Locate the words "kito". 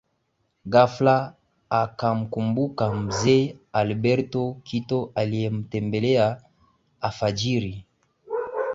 4.65-5.11